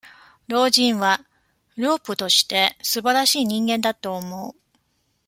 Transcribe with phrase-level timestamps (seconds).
[0.47, 1.23] 老人は、
[1.77, 4.55] 漁夫として、すばらしい人間だと思う。